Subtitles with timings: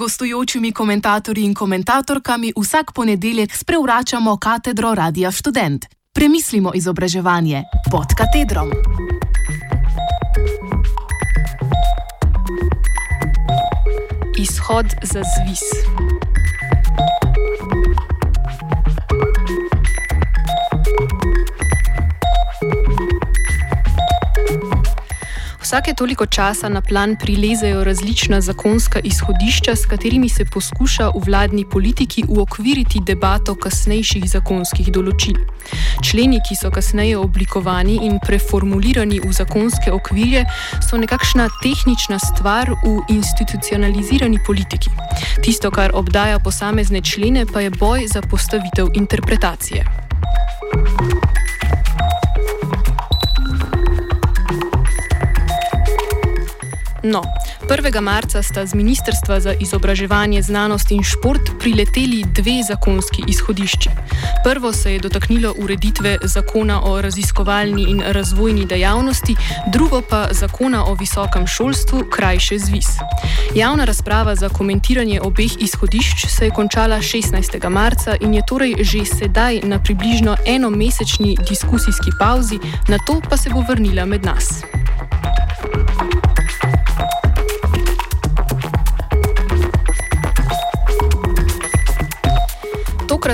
[0.00, 5.84] gostujočimi komentatorji in komentatorkami vsak ponedeljek sprevračamo katedro Radia Student.
[6.14, 8.70] Premislimo izobraževanje pod katedrom.
[14.38, 16.19] Izhod za zvis.
[25.70, 31.64] Vsake toliko časa na plan prilezejo različna zakonska izhodišča, s katerimi se poskuša v vladni
[31.64, 35.38] politiki uokviriti debato kasnejših zakonskih določil.
[36.02, 40.42] Členi, ki so kasneje oblikovani in preformulirani v zakonske okvirje,
[40.90, 44.90] so nekakšna tehnična stvar v institucionalizirani politiki.
[45.46, 49.86] Tisto, kar obdaja posamezne člene, pa je boj za postavitev interpretacije.
[57.10, 57.22] No,
[57.68, 58.00] 1.
[58.00, 63.90] marca sta z Ministrstva za izobraževanje, znanost in šport prileteli dve zakonski izhodišči.
[64.44, 69.36] Prvo se je dotaknilo ureditve zakona o raziskovalni in razvojni dejavnosti,
[69.72, 72.88] drugo pa zakona o visokem šolstvu, krajše ZVIS.
[73.54, 77.68] Javna razprava za komentiranje obeh izhodišč se je končala 16.
[77.68, 82.58] marca in je torej že sedaj na približno enomesečni diskusijski pauzi,
[82.88, 84.62] na to pa se bo vrnila med nas.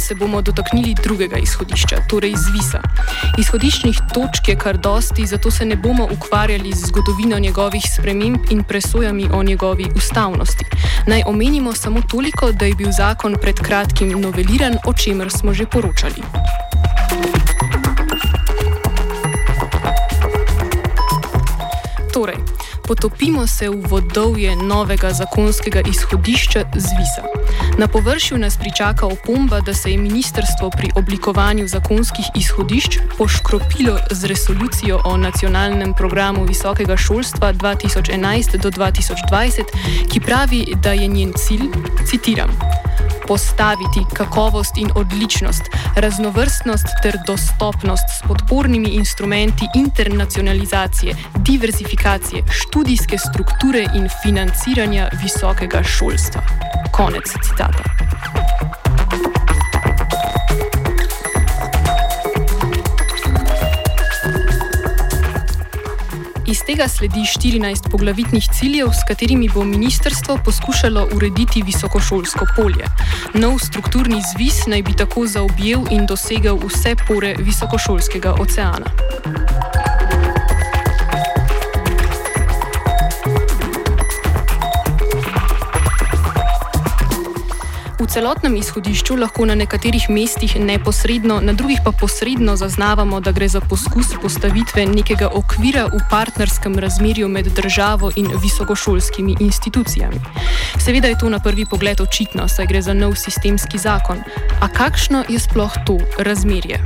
[0.00, 2.80] Se bomo dotaknili drugega izhodišča, torej zvisa.
[3.38, 8.62] Izhodiščnih točk je kar dosti, zato se ne bomo ukvarjali z zgodovino njegovih sprememb in
[8.62, 10.64] presojami o njegovi ustavnosti.
[11.06, 15.66] Naj omenimo samo toliko, da je bil zakon pred kratkim noveliran, o čemer smo že
[15.66, 16.22] poročali.
[22.90, 27.22] Potopimo se v vodovje novega zakonskega izhodišča zvisa.
[27.78, 34.26] Na površju nas pričaka opomba, da se je ministrstvo pri oblikovanju zakonskih izhodišč poškropilo z
[34.26, 39.62] resolucijo o nacionalnem programu visokega šolstva 2011 do 2020,
[40.12, 41.70] ki pravi, da je njen cilj,
[42.06, 42.50] citiram,
[43.30, 45.62] postaviti kakovost in odličnost,
[45.96, 56.42] raznovrstnost ter dostopnost s podpornimi instrumenti internacionalizacije, diverzifikacije, študijske strukture in financiranja visokega šolstva.
[56.92, 57.99] Konec citata.
[66.70, 72.86] Tega sledi 14 poglavitnih ciljev, s katerimi bo ministrstvo poskušalo urediti visokošolsko polje.
[73.34, 78.86] Nov strukturni zvis naj bi tako zaobjel in dosegel vse pore visokošolskega oceana.
[88.10, 93.60] Celotnem izhodišču lahko na nekaterih mestih neposredno, na drugih pa posredno zaznavamo, da gre za
[93.60, 100.20] poskus postavitve nekega okvira v partnerskem razmerju med državo in visokošolskimi institucijami.
[100.78, 104.24] Seveda je to na prvi pogled očitno, saj gre za nov sistemski zakon.
[104.60, 106.80] A kakšno je sploh to razmerje?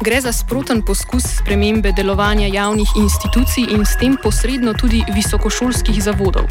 [0.00, 6.46] Gre za sproten poskus spremembe delovanja javnih institucij in s tem posredno tudi visokošolskih zavodov.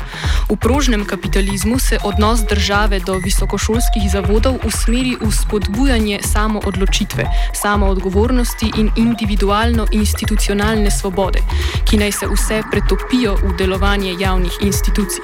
[0.50, 8.92] V prožnem kapitalizmu se odnos države do visokošolskih zavodov usmeri v spodbujanje samoodločitve, samoodgovornosti in
[8.96, 11.40] individualno-institucionalne svobode,
[11.88, 15.24] ki naj se vse pretopijo v delovanje javnih institucij.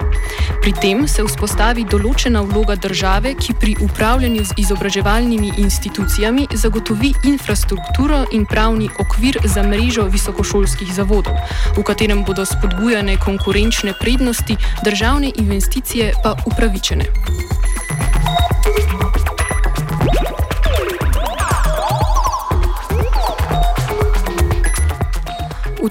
[0.62, 8.13] Pri tem se vzpostavi določena vloga države, ki pri upravljanju z izobraževalnimi institucijami zagotovi infrastrukturo
[8.32, 11.34] in pravni okvir za mrežo visokošolskih zavodov,
[11.78, 17.06] v katerem bodo spodbujane konkurenčne prednosti, državne investicije pa upravičene.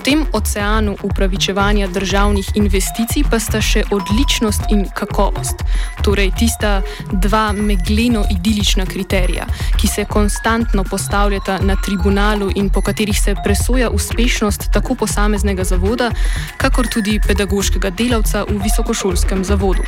[0.05, 5.63] Tem oceanu upravičevanja državnih investicij pa sta še odličnost in kakovost,
[6.03, 6.81] torej tista
[7.13, 9.47] dva megleno-idilična kriterija,
[9.81, 16.11] ki se konstantno postavljata na tribunalu in po katerih se presoja uspešnost tako posameznega zavoda,
[16.57, 19.87] kakor tudi pedagoškega delavca v visokošolskem zavodu.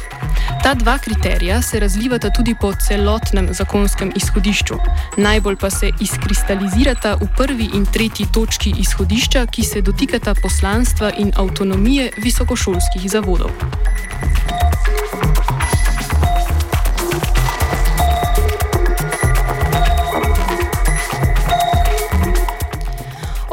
[0.63, 4.79] Ta dva kriterija se razlivata tudi po celotnem zakonskem izhodišču,
[5.17, 11.33] najbolj pa se izkristalizirata v prvi in tretji točki izhodišča, ki se dotikata poslanstva in
[11.37, 13.51] avtonomije visokošolskih zavodov.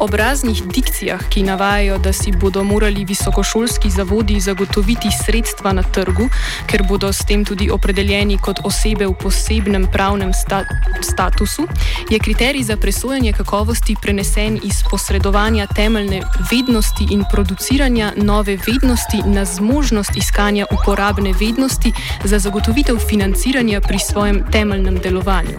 [0.01, 6.25] Ob raznih dikcijah, ki navajajo, da si bodo morali visokošolski zavodi zagotoviti sredstva na trgu,
[6.65, 10.63] ker bodo s tem tudi opredeljeni kot osebe v posebnem pravnem sta
[11.01, 11.67] statusu,
[12.09, 16.21] je kriterij za presojanje kakovosti prenesen iz posredovanja temeljne
[16.51, 21.93] vednosti in produciranja nove vednosti na zmožnost iskanja uporabne vednosti
[22.23, 25.57] za zagotovitev financiranja pri svojem temeljnem delovanju.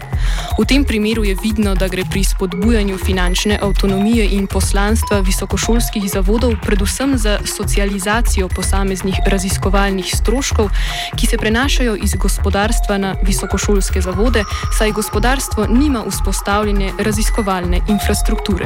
[0.59, 6.57] V tem primeru je vidno, da gre pri spodbujanju finančne avtonomije in poslanstva visokošolskih zavodov
[6.65, 10.69] predvsem za socializacijo posameznih raziskovalnih stroškov,
[11.15, 14.43] ki se prenašajo iz gospodarstva na visokošolske zavode,
[14.77, 18.65] saj gospodarstvo nima vzpostavljene raziskovalne infrastrukture.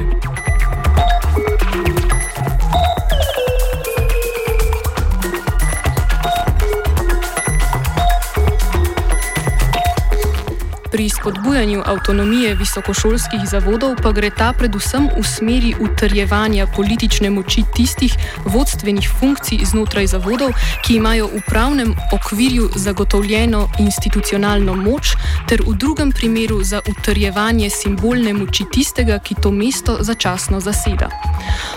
[10.91, 18.15] Pri spodbujanju avtonomije visokošolskih zavodov pa gre ta predvsem v smeri utrjevanja politične moči tistih
[18.45, 20.53] vodstvenih funkcij znotraj zavodov,
[20.85, 25.11] ki imajo v pravnem okvirju zagotovljeno institucionalno moč,
[25.47, 31.09] ter v drugem primeru za utrjevanje simbolne moči tistega, ki to mesto začasno zaseda.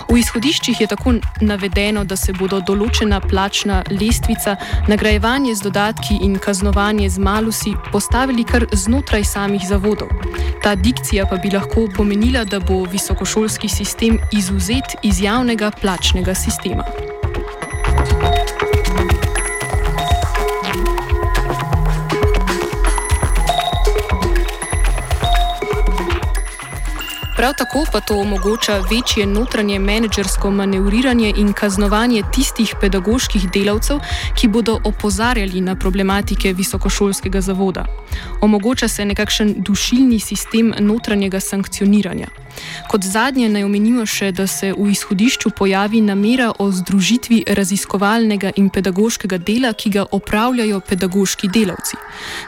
[0.09, 4.55] V izhodiščih je tako navedeno, da se bodo določena plačna lestvica,
[4.87, 10.09] nagrajevanje z dodatki in kaznovanje z malusi postavili kar znotraj znotraj samih zavodov.
[10.63, 17.10] Ta dikcija pa bi lahko pomenila, da bo visokošolski sistem izuzet iz javnega plačnega sistema.
[27.41, 33.97] Prav tako pa to omogoča večje notranje menedžersko manevriranje in kaznovanje tistih pedagoških delavcev,
[34.37, 37.85] ki bodo opozarjali na problematike visokošolskega zavoda.
[38.41, 42.27] Omogoča se nekakšen dušilni sistem notranjega sankcioniranja.
[42.91, 48.67] Kot zadnje naj omenimo še, da se v izhodišču pojavi namera o združitvi raziskovalnega in
[48.69, 51.95] pedagoškega dela, ki ga opravljajo pedagoški delavci.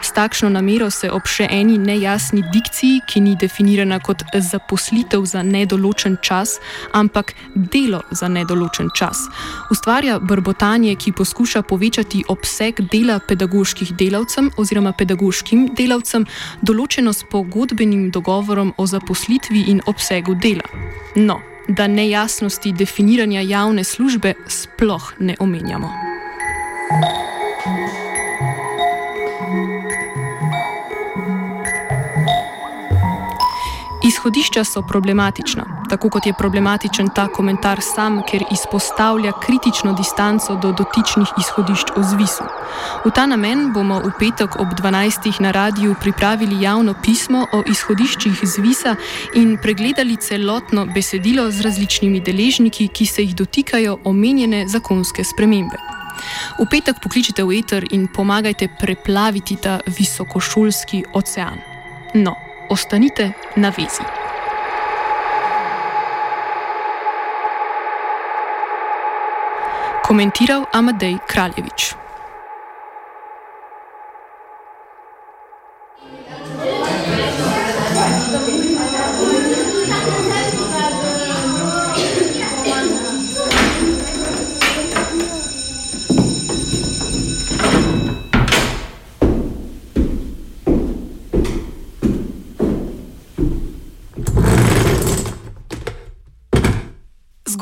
[0.03, 5.45] S takšno namero se ob še eni nejasni dikciji, ki ni definirana kot zaposlitev za
[5.47, 6.57] nedoločen čas,
[6.91, 9.23] ampak delo za nedoločen čas,
[9.71, 16.27] ustvarja brbotanje, ki poskuša povečati obseg dela pedagoških delavcem oziroma pedagoškim delavcem,
[16.61, 19.92] določeno s pogodbenim dogovorom o zaposlitvi in obsegu
[20.35, 20.63] dela.
[21.15, 25.89] No, da nejasnosti definiranja javne službe sploh ne omenjamo.
[34.23, 40.71] Izhodišča so problematična, tako kot je problematičen ta komentar sam, ker izpostavlja kritično distanco do
[40.71, 42.43] dotičnih izhodišč o zvisu.
[43.05, 45.41] V ta namen bomo v petek ob 12.
[45.41, 48.95] na radiju pripravili javno pismo o izhodiščih zvisa
[49.35, 55.77] in pregledali celotno besedilo z različnimi deležniki, ki se jih dotikajo omenjene zakonske spremembe.
[56.59, 61.59] V petek pokličite v eter in pomagajte preplaviti ta visokošolski ocean.
[62.13, 62.35] No,
[62.67, 64.03] ostanite na vezi.
[70.03, 71.95] Komentiral Amadej Kraljevič.